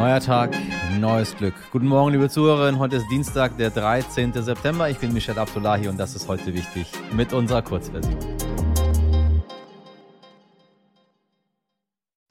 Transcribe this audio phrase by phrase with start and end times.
[0.00, 0.56] Neuer Tag,
[0.98, 1.52] neues Glück.
[1.72, 2.80] Guten Morgen, liebe Zuhörerinnen.
[2.80, 4.32] Heute ist Dienstag, der 13.
[4.32, 4.88] September.
[4.88, 8.16] Ich bin Michel Abdullahi und das ist heute wichtig mit unserer Kurzversion.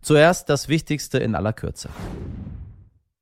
[0.01, 1.91] Zuerst das Wichtigste in aller Kürze.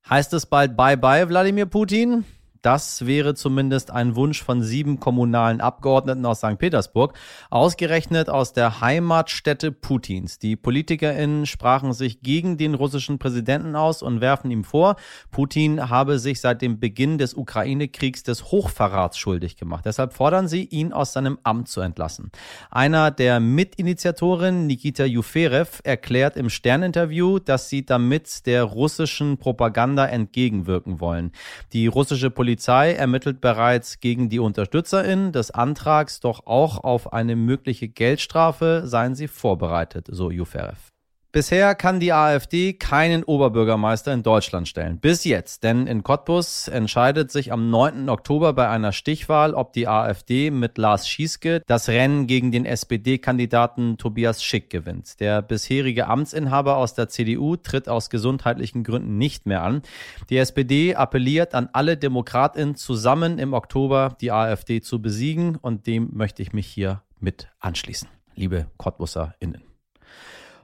[0.09, 2.23] Heißt es bald Bye-bye, Wladimir Putin?
[2.61, 6.57] Das wäre zumindest ein Wunsch von sieben kommunalen Abgeordneten aus St.
[6.57, 7.13] Petersburg,
[7.49, 10.39] ausgerechnet aus der Heimatstätte Putins.
[10.39, 14.95] Die PolitikerInnen sprachen sich gegen den russischen Präsidenten aus und werfen ihm vor,
[15.31, 19.85] Putin habe sich seit dem Beginn des Ukraine-Kriegs des Hochverrats schuldig gemacht.
[19.85, 22.31] Deshalb fordern sie, ihn aus seinem Amt zu entlassen.
[22.69, 30.99] Einer der Mitinitiatoren, Nikita Juferev, erklärt im Sterninterview, dass sie damit der russischen Propaganda entgegenwirken
[30.99, 31.31] wollen.
[31.73, 37.35] Die russische Polizei Polizei ermittelt bereits gegen die UnterstützerInnen des Antrags, doch auch auf eine
[37.35, 40.93] mögliche Geldstrafe seien sie vorbereitet, so Juferev.
[41.37, 44.97] Bisher kann die AfD keinen Oberbürgermeister in Deutschland stellen.
[44.97, 45.61] Bis jetzt.
[45.61, 48.09] Denn in Cottbus entscheidet sich am 9.
[48.09, 53.99] Oktober bei einer Stichwahl, ob die AfD mit Lars Schieske das Rennen gegen den SPD-Kandidaten
[53.99, 55.19] Tobias Schick gewinnt.
[55.19, 59.83] Der bisherige Amtsinhaber aus der CDU tritt aus gesundheitlichen Gründen nicht mehr an.
[60.31, 66.09] Die SPD appelliert an alle DemokratInnen zusammen im Oktober die AfD zu besiegen und dem
[66.13, 68.07] möchte ich mich hier mit anschließen.
[68.33, 69.66] Liebe CottbusserInnen.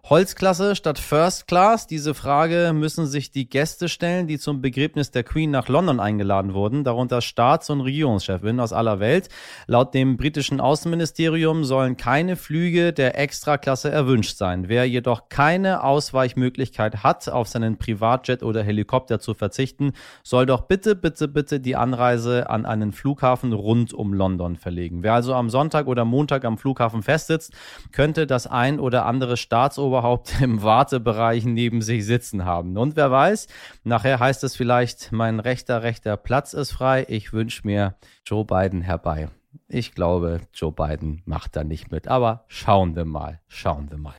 [0.09, 1.87] Holzklasse statt First Class?
[1.87, 6.53] Diese Frage müssen sich die Gäste stellen, die zum Begräbnis der Queen nach London eingeladen
[6.53, 9.29] wurden, darunter Staats- und Regierungschefinnen aus aller Welt.
[9.65, 14.67] Laut dem britischen Außenministerium sollen keine Flüge der Extraklasse erwünscht sein.
[14.67, 20.97] Wer jedoch keine Ausweichmöglichkeit hat, auf seinen Privatjet oder Helikopter zu verzichten, soll doch bitte,
[20.97, 25.01] bitte, bitte die Anreise an einen Flughafen rund um London verlegen.
[25.01, 27.53] Wer also am Sonntag oder Montag am Flughafen festsitzt,
[27.93, 32.77] könnte das ein oder andere Staatsober überhaupt im Wartebereich neben sich sitzen haben.
[32.77, 33.47] Und wer weiß,
[33.83, 37.05] nachher heißt es vielleicht, mein rechter, rechter Platz ist frei.
[37.07, 39.29] Ich wünsche mir Joe Biden herbei.
[39.67, 42.07] Ich glaube, Joe Biden macht da nicht mit.
[42.07, 44.15] Aber schauen wir mal, schauen wir mal.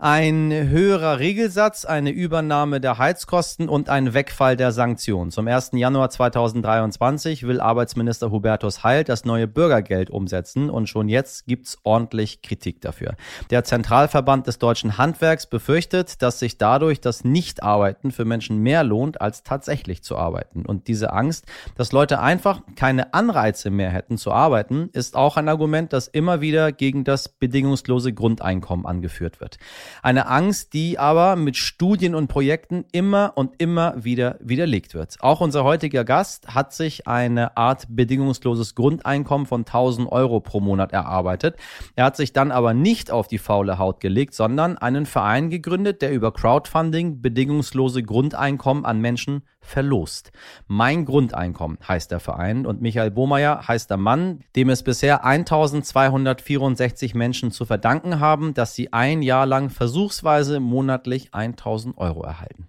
[0.00, 5.30] Ein höherer Regelsatz, eine Übernahme der Heizkosten und ein Wegfall der Sanktionen.
[5.30, 5.70] Zum 1.
[5.74, 12.42] Januar 2023 will Arbeitsminister Hubertus Heil das neue Bürgergeld umsetzen und schon jetzt gibt's ordentlich
[12.42, 13.14] Kritik dafür.
[13.50, 19.20] Der Zentralverband des deutschen Handwerks befürchtet, dass sich dadurch das Nichtarbeiten für Menschen mehr lohnt,
[19.20, 20.66] als tatsächlich zu arbeiten.
[20.66, 25.48] Und diese Angst, dass Leute einfach keine Anreize mehr hätten zu arbeiten, ist auch ein
[25.48, 29.58] Argument, das immer wieder gegen das bedingungslose Grundeinkommen angeführt wird.
[30.02, 35.16] Eine Angst, die aber mit Studien und Projekten immer und immer wieder widerlegt wird.
[35.20, 40.92] Auch unser heutiger Gast hat sich eine Art bedingungsloses Grundeinkommen von 1000 Euro pro Monat
[40.92, 41.56] erarbeitet.
[41.96, 46.02] Er hat sich dann aber nicht auf die faule Haut gelegt, sondern einen Verein gegründet,
[46.02, 50.30] der über Crowdfunding bedingungslose Grundeinkommen an Menschen verlost.
[50.66, 57.14] Mein Grundeinkommen heißt der Verein und Michael Bohmeier heißt der Mann, dem es bisher 1264
[57.14, 62.68] Menschen zu verdanken haben, dass sie ein Jahr lang versuchsweise monatlich 1000 Euro erhalten.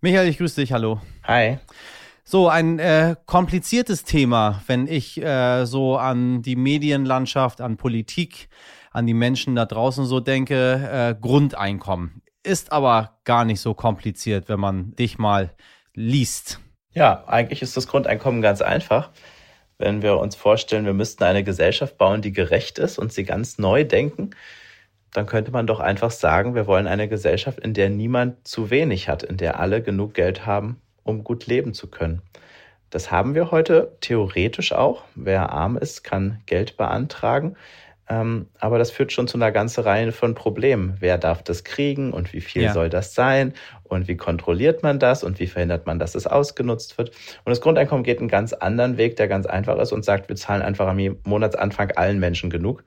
[0.00, 1.00] Michael, ich grüße dich, hallo.
[1.24, 1.58] Hi.
[2.24, 8.48] So, ein äh, kompliziertes Thema, wenn ich äh, so an die Medienlandschaft, an Politik,
[8.92, 12.22] an die Menschen da draußen so denke, äh, Grundeinkommen.
[12.42, 15.54] Ist aber gar nicht so kompliziert, wenn man dich mal
[15.94, 16.60] liest.
[16.92, 19.10] Ja, eigentlich ist das Grundeinkommen ganz einfach.
[19.78, 23.58] Wenn wir uns vorstellen, wir müssten eine Gesellschaft bauen, die gerecht ist und sie ganz
[23.58, 24.30] neu denken,
[25.14, 29.08] dann könnte man doch einfach sagen, wir wollen eine Gesellschaft, in der niemand zu wenig
[29.08, 32.20] hat, in der alle genug Geld haben, um gut leben zu können.
[32.90, 35.04] Das haben wir heute theoretisch auch.
[35.14, 37.56] Wer arm ist, kann Geld beantragen.
[38.08, 40.96] Ähm, aber das führt schon zu einer ganzen Reihe von Problemen.
[40.98, 42.72] Wer darf das kriegen und wie viel ja.
[42.72, 43.54] soll das sein
[43.84, 47.10] und wie kontrolliert man das und wie verhindert man, dass es ausgenutzt wird?
[47.10, 50.36] Und das Grundeinkommen geht einen ganz anderen Weg, der ganz einfach ist und sagt, wir
[50.36, 52.84] zahlen einfach am Monatsanfang allen Menschen genug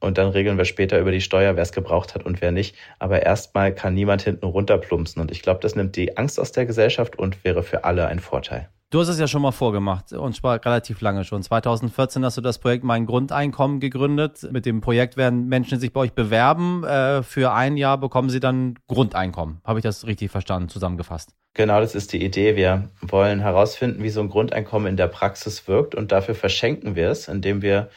[0.00, 2.76] und dann regeln wir später über die Steuer, wer es gebraucht hat und wer nicht.
[2.98, 5.20] Aber erstmal kann niemand hinten runterplumpsen.
[5.20, 8.20] Und ich glaube, das nimmt die Angst aus der Gesellschaft und wäre für alle ein
[8.20, 8.68] Vorteil.
[8.90, 11.42] Du hast es ja schon mal vorgemacht und zwar relativ lange schon.
[11.42, 14.46] 2014 hast du das Projekt Mein Grundeinkommen gegründet.
[14.52, 16.84] Mit dem Projekt werden Menschen sich bei euch bewerben.
[16.84, 19.60] Äh, für ein Jahr bekommen sie dann Grundeinkommen.
[19.64, 21.34] Habe ich das richtig verstanden, zusammengefasst?
[21.54, 22.54] Genau, das ist die Idee.
[22.54, 27.10] Wir wollen herausfinden, wie so ein Grundeinkommen in der Praxis wirkt und dafür verschenken wir
[27.10, 27.88] es, indem wir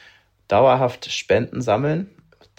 [0.49, 2.09] dauerhaft Spenden sammeln,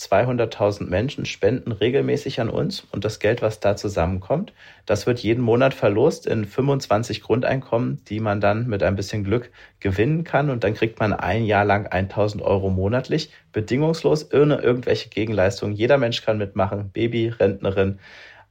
[0.00, 4.54] 200.000 Menschen spenden regelmäßig an uns und das Geld, was da zusammenkommt,
[4.86, 9.50] das wird jeden Monat verlost in 25 Grundeinkommen, die man dann mit ein bisschen Glück
[9.78, 15.10] gewinnen kann und dann kriegt man ein Jahr lang 1000 Euro monatlich, bedingungslos, ohne irgendwelche
[15.10, 15.74] Gegenleistungen.
[15.74, 17.98] Jeder Mensch kann mitmachen, Baby, Rentnerin,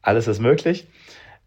[0.03, 0.87] alles ist möglich.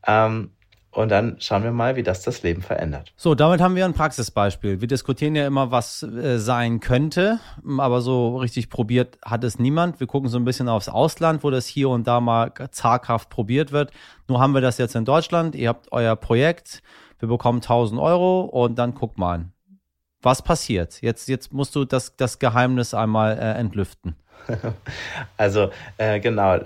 [0.05, 0.51] Ähm,
[0.93, 3.13] und dann schauen wir mal, wie das das Leben verändert.
[3.17, 4.83] So, damit haben wir ein Praxisbeispiel.
[4.83, 7.41] Wir diskutieren ja immer, was äh, sein könnte,
[7.79, 10.01] aber so richtig probiert hat es niemand.
[10.01, 13.73] Wir gucken so ein bisschen aufs Ausland, wo das hier und da mal zaghaft probiert
[13.73, 13.91] wird.
[14.29, 15.55] Nur haben wir das jetzt in Deutschland.
[15.55, 16.83] Ihr habt euer Projekt,
[17.19, 19.47] wir bekommen 1000 Euro und dann guckt mal,
[20.21, 21.01] was passiert.
[21.01, 24.15] Jetzt, jetzt musst du das, das Geheimnis einmal äh, entlüften.
[25.37, 26.59] Also äh, genau,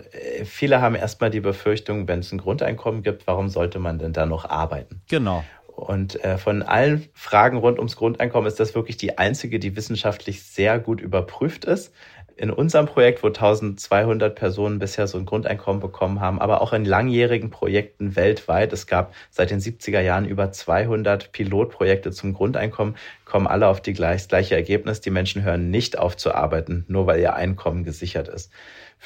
[0.44, 4.26] viele haben erstmal die Befürchtung, wenn es ein Grundeinkommen gibt, warum sollte man denn da
[4.26, 5.00] noch arbeiten?
[5.08, 5.44] Genau.
[5.76, 10.42] Und äh, von allen Fragen rund ums Grundeinkommen ist das wirklich die einzige, die wissenschaftlich
[10.42, 11.92] sehr gut überprüft ist
[12.36, 16.84] in unserem Projekt, wo 1200 Personen bisher so ein Grundeinkommen bekommen haben, aber auch in
[16.84, 18.72] langjährigen Projekten weltweit.
[18.72, 23.94] Es gab seit den 70er Jahren über 200 Pilotprojekte zum Grundeinkommen, kommen alle auf die
[23.94, 25.00] gleich, gleiche Ergebnis.
[25.00, 28.52] Die Menschen hören nicht auf zu arbeiten, nur weil ihr Einkommen gesichert ist.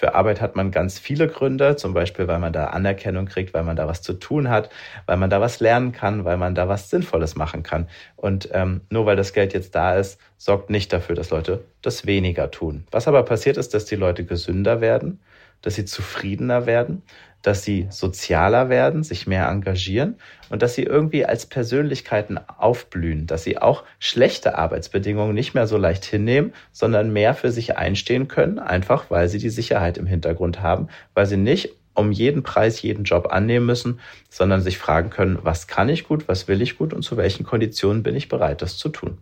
[0.00, 3.64] Für Arbeit hat man ganz viele Gründe, zum Beispiel, weil man da Anerkennung kriegt, weil
[3.64, 4.70] man da was zu tun hat,
[5.04, 7.86] weil man da was lernen kann, weil man da was Sinnvolles machen kann.
[8.16, 12.06] Und ähm, nur weil das Geld jetzt da ist, sorgt nicht dafür, dass Leute das
[12.06, 12.84] weniger tun.
[12.90, 15.20] Was aber passiert ist, dass die Leute gesünder werden,
[15.62, 17.02] dass sie zufriedener werden,
[17.42, 20.16] dass sie sozialer werden, sich mehr engagieren
[20.50, 25.78] und dass sie irgendwie als Persönlichkeiten aufblühen, dass sie auch schlechte Arbeitsbedingungen nicht mehr so
[25.78, 30.60] leicht hinnehmen, sondern mehr für sich einstehen können, einfach weil sie die Sicherheit im Hintergrund
[30.60, 35.38] haben, weil sie nicht um jeden Preis jeden Job annehmen müssen, sondern sich fragen können,
[35.42, 38.62] was kann ich gut, was will ich gut und zu welchen Konditionen bin ich bereit,
[38.62, 39.18] das zu tun.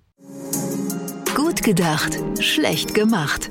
[1.34, 3.50] Gut gedacht, schlecht gemacht.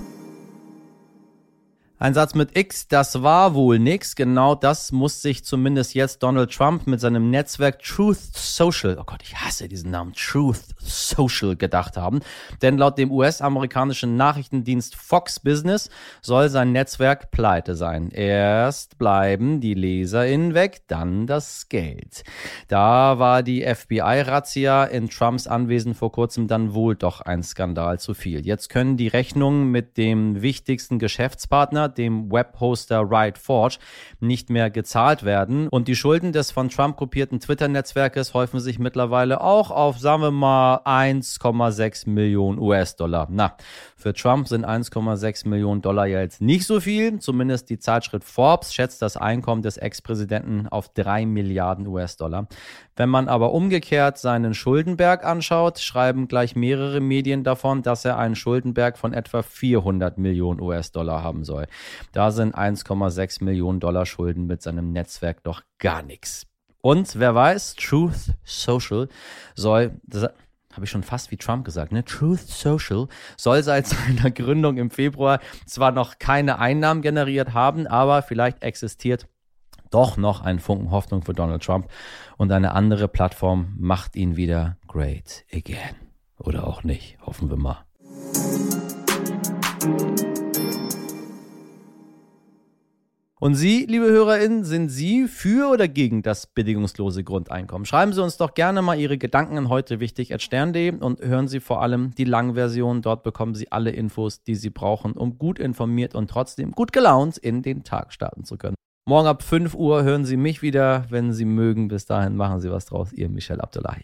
[1.99, 4.15] Ein Satz mit X, das war wohl nix.
[4.15, 9.23] Genau das muss sich zumindest jetzt Donald Trump mit seinem Netzwerk Truth Social, oh Gott,
[9.23, 12.19] ich hasse diesen Namen, Truth Social gedacht haben.
[12.61, 15.89] Denn laut dem US-amerikanischen Nachrichtendienst Fox Business
[16.21, 18.11] soll sein Netzwerk pleite sein.
[18.11, 22.23] Erst bleiben die LeserInnen weg, dann das Geld.
[22.67, 28.13] Da war die FBI-Razzia in Trumps Anwesen vor kurzem dann wohl doch ein Skandal zu
[28.13, 28.45] viel.
[28.45, 33.77] Jetzt können die Rechnungen mit dem wichtigsten Geschäftspartner dem Webhoster RightForge,
[34.19, 35.67] nicht mehr gezahlt werden.
[35.67, 40.31] Und die Schulden des von Trump kopierten Twitter-Netzwerkes häufen sich mittlerweile auch auf, sagen wir
[40.31, 43.27] mal, 1,6 Millionen US-Dollar.
[43.29, 43.55] Na,
[43.95, 47.19] für Trump sind 1,6 Millionen Dollar ja jetzt nicht so viel.
[47.19, 52.47] Zumindest die Zeitschrift Forbes schätzt das Einkommen des Ex-Präsidenten auf 3 Milliarden US-Dollar.
[52.95, 58.35] Wenn man aber umgekehrt seinen Schuldenberg anschaut, schreiben gleich mehrere Medien davon, dass er einen
[58.35, 61.67] Schuldenberg von etwa 400 Millionen US-Dollar haben soll.
[62.11, 66.47] Da sind 1,6 Millionen Dollar Schulden mit seinem Netzwerk doch gar nichts.
[66.81, 69.09] Und wer weiß, Truth Social
[69.55, 69.99] soll,
[70.77, 72.05] habe ich schon fast wie Trump gesagt, ne?
[72.05, 78.21] Truth Social soll seit seiner Gründung im Februar zwar noch keine Einnahmen generiert haben, aber
[78.21, 79.27] vielleicht existiert
[79.89, 81.89] doch noch ein Funken Hoffnung für Donald Trump
[82.37, 85.95] und eine andere Plattform macht ihn wieder great again.
[86.39, 87.83] Oder auch nicht, hoffen wir mal.
[93.39, 97.85] Und Sie, liebe HörerInnen, sind Sie für oder gegen das bedingungslose Grundeinkommen?
[97.85, 101.47] Schreiben Sie uns doch gerne mal Ihre Gedanken an heute wichtig at stern.de und hören
[101.47, 103.03] Sie vor allem die Langversion.
[103.03, 107.37] Dort bekommen Sie alle Infos, die Sie brauchen, um gut informiert und trotzdem gut gelaunt
[107.37, 108.75] in den Tag starten zu können.
[109.05, 111.89] Morgen ab 5 Uhr hören Sie mich wieder, wenn Sie mögen.
[111.89, 113.13] Bis dahin machen Sie was draus.
[113.13, 114.01] Ihr Michel Abdullahi.